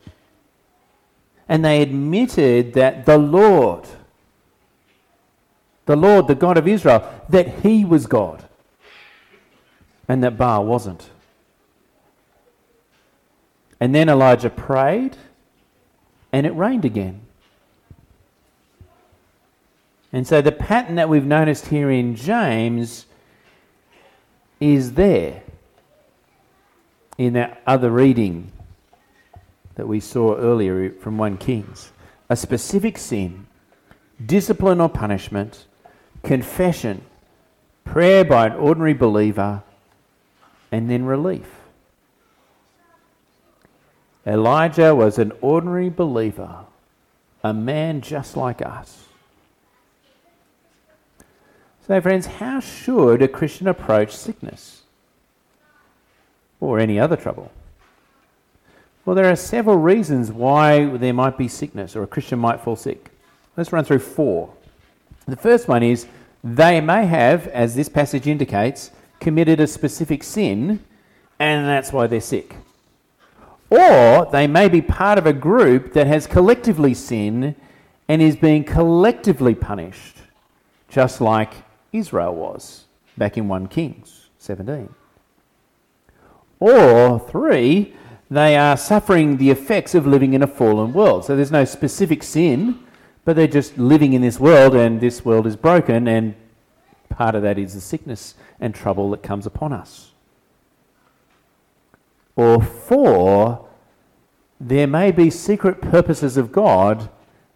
And 1.48 1.64
they 1.64 1.82
admitted 1.82 2.74
that 2.74 3.06
the 3.06 3.18
Lord, 3.18 3.88
the 5.86 5.96
Lord, 5.96 6.28
the 6.28 6.36
God 6.36 6.58
of 6.58 6.68
Israel, 6.68 7.08
that 7.30 7.60
He 7.60 7.86
was 7.86 8.08
God 8.08 8.46
and 10.08 10.24
that 10.24 10.38
Baal 10.38 10.66
wasn't. 10.66 11.10
And 13.80 13.94
then 13.94 14.10
Elijah 14.10 14.50
prayed 14.50 15.18
and 16.32 16.46
it 16.46 16.52
rained 16.52 16.86
again. 16.86 17.22
And 20.14 20.26
so 20.26 20.42
the 20.42 20.52
pattern 20.52 20.96
that 20.96 21.10
we've 21.10 21.26
noticed 21.26 21.68
here 21.68 21.92
in 21.92 22.16
James 22.16 23.06
is 24.60 24.94
there 24.94 25.44
in 27.18 27.34
that 27.34 27.62
other 27.68 27.90
reading 27.90 28.52
that 29.76 29.88
we 29.88 30.00
saw 30.00 30.36
earlier 30.38 30.90
from 30.92 31.18
1 31.18 31.38
Kings. 31.38 31.92
A 32.30 32.36
specific 32.36 32.98
sin, 32.98 33.46
discipline 34.26 34.80
or 34.80 34.90
punishment, 34.90 35.66
confession, 36.24 37.04
prayer 37.84 38.24
by 38.26 38.48
an 38.48 38.54
ordinary 38.54 38.94
believer, 38.94 39.64
and 40.72 40.90
then 40.90 41.06
relief. 41.06 41.48
Elijah 44.26 44.96
was 44.96 45.20
an 45.20 45.32
ordinary 45.42 45.90
believer, 45.90 46.66
a 47.44 47.54
man 47.54 48.02
just 48.02 48.36
like 48.36 48.62
us. 48.62 49.06
So, 51.88 52.02
friends, 52.02 52.26
how 52.26 52.60
should 52.60 53.22
a 53.22 53.28
Christian 53.28 53.68
approach 53.68 54.16
sickness 54.16 54.82
or 56.60 56.80
any 56.80 57.00
other 57.00 57.16
trouble? 57.16 57.52
Well, 59.06 59.16
there 59.16 59.32
are 59.32 59.36
several 59.36 59.78
reasons 59.78 60.32
why 60.32 60.86
there 60.86 61.14
might 61.14 61.38
be 61.38 61.48
sickness 61.48 61.96
or 61.96 62.02
a 62.02 62.08
Christian 62.08 62.40
might 62.40 62.62
fall 62.62 62.76
sick. 62.76 63.12
Let's 63.56 63.72
run 63.72 63.86
through 63.86 64.00
four. 64.00 64.52
The 65.28 65.36
first 65.36 65.68
one 65.68 65.84
is 65.84 66.08
they 66.44 66.82
may 66.82 67.06
have, 67.06 67.48
as 67.48 67.76
this 67.76 67.90
passage 67.90 68.26
indicates, 68.26 68.90
committed 69.20 69.60
a 69.60 69.68
specific 69.68 70.24
sin 70.24 70.84
and 71.38 71.68
that's 71.68 71.94
why 71.94 72.08
they're 72.08 72.22
sick. 72.22 72.56
Or 73.76 74.26
they 74.32 74.48
may 74.48 74.70
be 74.70 74.82
part 74.82 75.18
of 75.18 75.26
a 75.26 75.34
group 75.34 75.94
that 75.94 76.08
has 76.08 76.28
collectively 76.28 76.94
sinned 76.94 77.56
and 78.08 78.22
is 78.22 78.36
being 78.36 78.64
collectively 78.64 79.54
punished, 79.54 80.18
just 80.88 81.20
like 81.20 81.54
Israel 81.92 82.36
was 82.36 82.86
back 83.18 83.38
in 83.38 83.48
1 83.48 83.68
Kings 83.68 84.30
17. 84.38 84.94
Or 86.60 87.20
three, 87.20 87.94
they 88.30 88.56
are 88.56 88.78
suffering 88.78 89.38
the 89.38 89.50
effects 89.50 89.94
of 89.94 90.08
living 90.08 90.34
in 90.34 90.42
a 90.42 90.48
fallen 90.48 90.94
world. 90.94 91.26
So 91.26 91.36
there's 91.36 91.52
no 91.52 91.66
specific 91.66 92.24
sin, 92.24 92.80
but 93.26 93.36
they're 93.36 93.48
just 93.48 93.78
living 93.78 94.14
in 94.14 94.22
this 94.22 94.40
world 94.40 94.74
and 94.74 95.02
this 95.02 95.26
world 95.26 95.46
is 95.46 95.58
broken, 95.58 96.08
and 96.08 96.36
part 97.10 97.36
of 97.36 97.42
that 97.42 97.58
is 97.58 97.74
the 97.74 97.82
sickness 97.82 98.36
and 98.60 98.74
trouble 98.74 99.10
that 99.12 99.22
comes 99.22 99.46
upon 99.46 99.74
us. 99.74 100.12
Or 102.38 102.62
four, 102.62 103.65
there 104.60 104.88
may 104.88 105.12
be 105.12 105.30
secret 105.30 105.82
purposes 105.82 106.38
of 106.38 106.52
God 106.52 107.10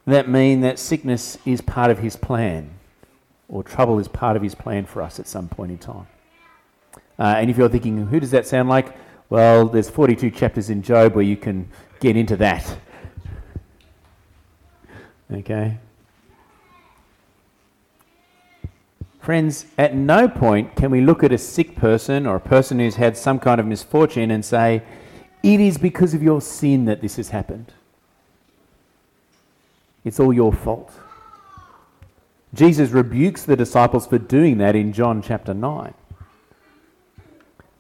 that 0.06 0.28
mean 0.28 0.62
that 0.62 0.80
sickness 0.80 1.38
is 1.46 1.62
part 1.62 1.92
of 1.92 2.00
his 2.00 2.16
plan 2.16 2.72
or 3.48 3.64
trouble 3.64 4.00
is 4.00 4.08
part 4.08 4.36
of 4.36 4.44
his 4.44 4.56
plan 4.56 4.86
for 4.86 5.02
us 5.02 5.20
at 5.20 5.28
some 5.28 5.48
point 5.48 5.72
in 5.72 5.78
time. 5.78 6.08
Uh, 7.18 7.36
and 7.38 7.50
if 7.50 7.58
you're 7.58 7.70
thinking, 7.70 8.08
who 8.08 8.20
does 8.20 8.32
that 8.32 8.48
sound 8.48 8.70
like? 8.70 8.96
Well, 9.30 9.68
there's 9.68 9.90
42 9.90 10.32
chapters 10.32 10.70
in 10.70 10.82
Job 10.82 11.16
where 11.16 11.24
you 11.24 11.38
can 11.38 11.70
get 12.00 12.16
into 12.16 12.36
that. 12.38 12.78
Okay? 15.32 15.78
Friends, 19.20 19.66
at 19.78 19.94
no 19.94 20.28
point 20.28 20.76
can 20.76 20.90
we 20.90 21.02
look 21.02 21.24
at 21.24 21.32
a 21.32 21.38
sick 21.38 21.76
person 21.76 22.26
or 22.26 22.38
a 22.38 22.40
person 22.40 22.80
who's 22.80 22.96
had 22.96 23.18
some 23.18 23.38
kind 23.38 23.60
of 23.60 23.68
misfortune 23.68 24.32
and 24.32 24.44
say, 24.44 24.82
it 25.44 25.60
is 25.60 25.78
because 25.78 26.14
of 26.14 26.22
your 26.22 26.42
sin 26.42 26.86
that 26.86 27.02
this 27.02 27.16
has 27.16 27.30
happened. 27.30 27.72
It's 30.04 30.20
all 30.20 30.34
your 30.34 30.54
fault. 30.54 30.92
Jesus 32.54 32.90
rebukes 32.90 33.44
the 33.44 33.56
disciples 33.56 34.08
for 34.08 34.18
doing 34.18 34.58
that 34.58 34.76
in 34.76 34.92
John 34.92 35.22
chapter 35.22 35.54
9. 35.54 35.94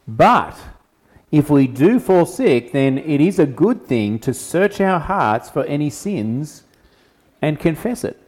But 0.08 0.58
if 1.32 1.50
we 1.50 1.68
do 1.68 2.00
fall 2.00 2.26
sick, 2.26 2.72
then 2.72 2.98
it 2.98 3.22
is 3.22 3.40
a 3.40 3.46
good 3.46 3.86
thing 3.86 4.20
to 4.20 4.34
search 4.34 4.82
our 4.82 5.00
hearts 5.00 5.50
for 5.50 5.64
any 5.66 5.90
sins 5.90 6.64
and 7.42 7.60
confess 7.60 8.04
it. 8.04 8.20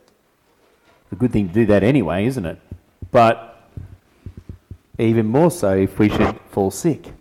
A 1.12 1.15
good 1.15 1.32
thing 1.32 1.48
to 1.48 1.54
do 1.54 1.65
that 1.65 1.84
anyway, 1.84 2.26
isn't 2.26 2.46
it? 2.46 2.60
But 3.12 3.67
even 4.98 5.26
more 5.26 5.52
so 5.52 5.76
if 5.76 6.00
we 6.00 6.10
should 6.10 6.39
fall 6.50 6.72
sick. 6.72 7.13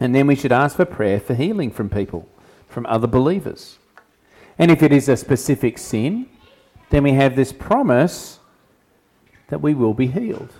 And 0.00 0.14
then 0.14 0.26
we 0.26 0.34
should 0.34 0.50
ask 0.50 0.76
for 0.76 0.86
prayer 0.86 1.20
for 1.20 1.34
healing 1.34 1.70
from 1.70 1.90
people, 1.90 2.26
from 2.66 2.86
other 2.86 3.06
believers. 3.06 3.78
And 4.58 4.70
if 4.70 4.82
it 4.82 4.92
is 4.92 5.08
a 5.08 5.16
specific 5.16 5.76
sin, 5.78 6.26
then 6.88 7.02
we 7.02 7.12
have 7.12 7.36
this 7.36 7.52
promise 7.52 8.38
that 9.48 9.60
we 9.60 9.74
will 9.74 9.94
be 9.94 10.06
healed. 10.06 10.52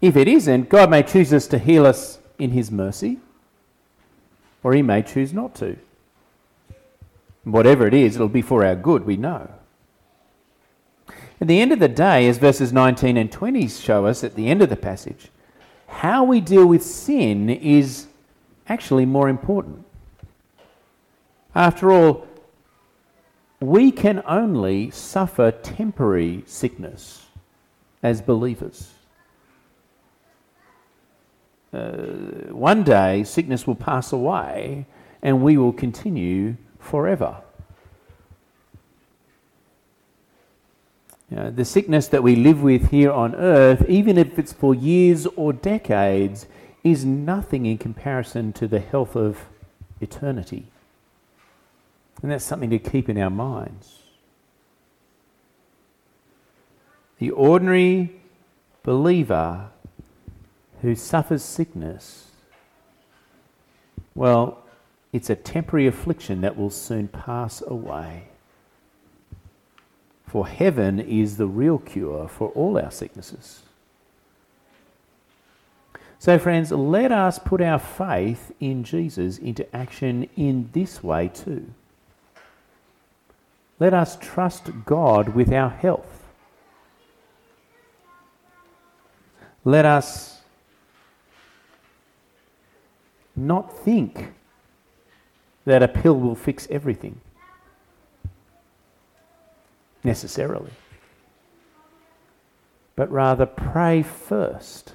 If 0.00 0.16
it 0.16 0.28
isn't, 0.28 0.68
God 0.68 0.90
may 0.90 1.02
choose 1.02 1.32
us 1.32 1.46
to 1.48 1.58
heal 1.58 1.86
us 1.86 2.18
in 2.38 2.50
His 2.50 2.70
mercy, 2.70 3.18
or 4.62 4.74
He 4.74 4.82
may 4.82 5.02
choose 5.02 5.32
not 5.32 5.54
to. 5.56 5.76
Whatever 7.44 7.86
it 7.86 7.94
is, 7.94 8.16
it'll 8.16 8.28
be 8.28 8.42
for 8.42 8.64
our 8.64 8.74
good, 8.74 9.04
we 9.04 9.16
know. 9.16 9.48
At 11.40 11.48
the 11.48 11.60
end 11.60 11.72
of 11.72 11.80
the 11.80 11.88
day, 11.88 12.28
as 12.28 12.38
verses 12.38 12.72
19 12.72 13.16
and 13.16 13.30
20 13.30 13.66
show 13.68 14.06
us 14.06 14.22
at 14.22 14.36
the 14.36 14.48
end 14.48 14.62
of 14.62 14.68
the 14.68 14.76
passage, 14.76 15.28
how 15.92 16.24
we 16.24 16.40
deal 16.40 16.66
with 16.66 16.82
sin 16.82 17.50
is 17.50 18.06
actually 18.68 19.06
more 19.06 19.28
important. 19.28 19.84
After 21.54 21.92
all, 21.92 22.26
we 23.60 23.92
can 23.92 24.22
only 24.26 24.90
suffer 24.90 25.50
temporary 25.50 26.42
sickness 26.46 27.26
as 28.02 28.20
believers. 28.20 28.90
uh, 31.72 31.88
one 32.50 32.82
day 32.82 33.24
sickness 33.24 33.66
will 33.66 33.74
pass 33.74 34.12
away 34.12 34.86
and 35.22 35.42
we 35.42 35.56
will 35.56 35.72
continue 35.72 36.56
forever. 36.78 37.36
You 41.32 41.38
know, 41.38 41.50
the 41.50 41.64
sickness 41.64 42.08
that 42.08 42.22
we 42.22 42.36
live 42.36 42.62
with 42.62 42.90
here 42.90 43.10
on 43.10 43.34
earth, 43.34 43.88
even 43.88 44.18
if 44.18 44.38
it's 44.38 44.52
for 44.52 44.74
years 44.74 45.24
or 45.24 45.54
decades, 45.54 46.44
is 46.84 47.06
nothing 47.06 47.64
in 47.64 47.78
comparison 47.78 48.52
to 48.52 48.68
the 48.68 48.80
health 48.80 49.16
of 49.16 49.46
eternity. 49.98 50.66
And 52.20 52.30
that's 52.30 52.44
something 52.44 52.68
to 52.68 52.78
keep 52.78 53.08
in 53.08 53.16
our 53.16 53.30
minds. 53.30 54.00
The 57.18 57.30
ordinary 57.30 58.12
believer 58.82 59.70
who 60.82 60.94
suffers 60.94 61.42
sickness, 61.42 62.26
well, 64.14 64.58
it's 65.14 65.30
a 65.30 65.34
temporary 65.34 65.86
affliction 65.86 66.42
that 66.42 66.58
will 66.58 66.68
soon 66.68 67.08
pass 67.08 67.62
away. 67.66 68.31
For 70.32 70.46
heaven 70.46 70.98
is 70.98 71.36
the 71.36 71.46
real 71.46 71.76
cure 71.76 72.26
for 72.26 72.48
all 72.52 72.78
our 72.78 72.90
sicknesses. 72.90 73.64
So, 76.18 76.38
friends, 76.38 76.72
let 76.72 77.12
us 77.12 77.38
put 77.38 77.60
our 77.60 77.78
faith 77.78 78.50
in 78.58 78.82
Jesus 78.82 79.36
into 79.36 79.76
action 79.76 80.30
in 80.34 80.70
this 80.72 81.04
way 81.04 81.28
too. 81.28 81.66
Let 83.78 83.92
us 83.92 84.16
trust 84.22 84.70
God 84.86 85.34
with 85.34 85.52
our 85.52 85.68
health. 85.68 86.24
Let 89.66 89.84
us 89.84 90.40
not 93.36 93.70
think 93.84 94.32
that 95.66 95.82
a 95.82 95.88
pill 95.88 96.18
will 96.18 96.34
fix 96.34 96.66
everything 96.70 97.20
necessarily, 100.04 100.72
but 102.96 103.10
rather 103.10 103.46
pray 103.46 104.02
first 104.02 104.94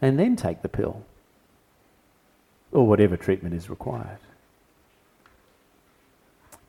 and 0.00 0.18
then 0.18 0.36
take 0.36 0.62
the 0.62 0.68
pill 0.68 1.04
or 2.72 2.86
whatever 2.86 3.16
treatment 3.16 3.54
is 3.54 3.70
required. 3.70 4.18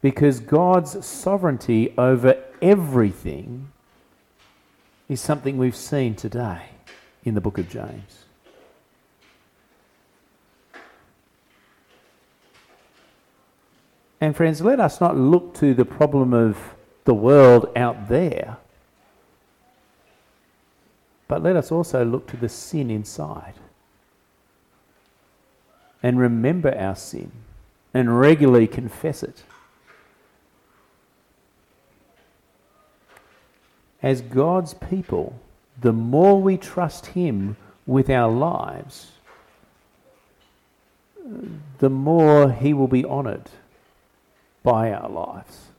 Because 0.02 0.40
God's 0.40 1.06
sovereignty 1.06 1.94
over 1.98 2.36
everything 2.62 3.72
is 5.08 5.22
something 5.22 5.58
we've 5.58 5.76
seen 5.76 6.16
today 6.16 6.64
in 7.24 7.36
the 7.36 7.42
book 7.42 7.58
of 7.58 7.70
James. 7.70 8.26
And 14.20 14.36
friends, 14.36 14.62
let 14.62 14.80
us 14.80 15.02
not 15.02 15.18
look 15.18 15.54
to 15.56 15.74
the 15.74 15.84
problem 15.84 16.34
of 16.34 16.73
the 17.06 17.14
world 17.14 17.70
out 17.76 18.08
there 18.08 18.58
but 21.28 21.42
let 21.42 21.56
us 21.56 21.72
also 21.72 22.06
look 22.06 22.28
to 22.28 22.38
the 22.38 22.48
sin 22.48 22.92
inside 22.92 23.56
and 26.04 26.20
remember 26.20 26.78
our 26.78 26.96
sin 26.96 27.32
and 27.94 28.20
regularly 28.20 28.68
confess 28.68 29.24
it. 29.24 29.44
As 34.02 34.22
God's 34.22 34.74
people, 34.74 35.40
the 35.82 35.94
more 35.94 36.42
we 36.42 36.58
trust 36.58 37.08
Him 37.08 37.56
with 37.88 38.10
our 38.10 38.32
lives, 38.32 39.14
the 41.80 41.90
more 41.90 42.52
He 42.52 42.74
will 42.74 42.88
be 42.88 43.06
honoured 43.06 43.50
by 44.62 44.92
our 44.92 45.10
lives. 45.10 45.70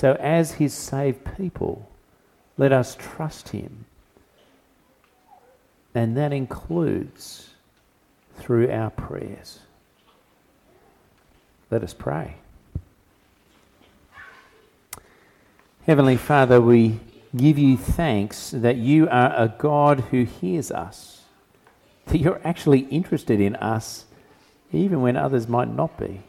So, 0.00 0.14
as 0.14 0.52
His 0.52 0.72
saved 0.72 1.36
people, 1.36 1.86
let 2.56 2.72
us 2.72 2.96
trust 2.98 3.50
Him. 3.50 3.84
And 5.94 6.16
that 6.16 6.32
includes 6.32 7.50
through 8.36 8.70
our 8.70 8.88
prayers. 8.88 9.58
Let 11.70 11.82
us 11.82 11.92
pray. 11.92 12.36
Heavenly 15.84 16.16
Father, 16.16 16.62
we 16.62 16.98
give 17.36 17.58
you 17.58 17.76
thanks 17.76 18.52
that 18.52 18.76
you 18.78 19.06
are 19.10 19.34
a 19.36 19.48
God 19.48 20.00
who 20.10 20.24
hears 20.24 20.70
us, 20.70 21.24
that 22.06 22.16
you're 22.16 22.40
actually 22.42 22.86
interested 22.88 23.38
in 23.38 23.54
us 23.56 24.06
even 24.72 25.02
when 25.02 25.18
others 25.18 25.46
might 25.46 25.68
not 25.68 25.98
be. 25.98 26.22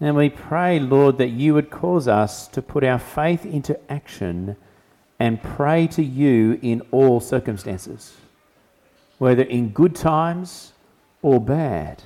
And 0.00 0.16
we 0.16 0.30
pray, 0.30 0.80
Lord, 0.80 1.18
that 1.18 1.28
you 1.28 1.52
would 1.54 1.70
cause 1.70 2.08
us 2.08 2.48
to 2.48 2.62
put 2.62 2.82
our 2.82 2.98
faith 2.98 3.44
into 3.44 3.78
action 3.92 4.56
and 5.18 5.42
pray 5.42 5.86
to 5.88 6.02
you 6.02 6.58
in 6.62 6.80
all 6.90 7.20
circumstances, 7.20 8.16
whether 9.18 9.42
in 9.42 9.68
good 9.68 9.94
times 9.94 10.72
or 11.20 11.38
bad. 11.38 12.02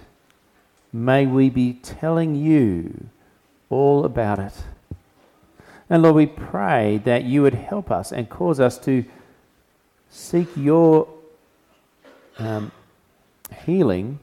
May 0.92 1.24
we 1.26 1.50
be 1.50 1.74
telling 1.74 2.34
you 2.34 3.10
all 3.70 4.04
about 4.04 4.40
it. 4.40 4.54
And 5.88 6.02
Lord, 6.02 6.16
we 6.16 6.26
pray 6.26 7.00
that 7.04 7.22
you 7.22 7.42
would 7.42 7.54
help 7.54 7.92
us 7.92 8.10
and 8.10 8.28
cause 8.28 8.58
us 8.58 8.76
to 8.78 9.04
seek 10.10 10.48
your 10.56 11.06
um, 12.38 12.72
healing, 13.64 14.18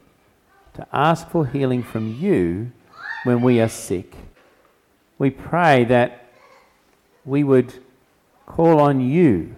to 0.74 0.86
ask 0.92 1.30
for 1.30 1.46
healing 1.46 1.84
from 1.84 2.14
you 2.20 2.74
when 3.24 3.42
we 3.42 3.60
are 3.60 3.70
sick. 3.70 4.16
We 5.18 5.30
pray 5.30 5.84
that 5.86 6.32
we 7.26 7.44
would 7.44 7.74
call 8.46 8.80
on 8.80 9.02
you 9.02 9.56